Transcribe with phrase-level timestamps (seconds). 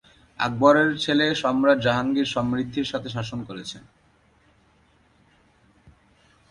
[0.39, 3.83] আকবরের ছেলে সম্রাট জাহাঙ্গীর সমৃদ্ধির সাথে শাসন করেছেন।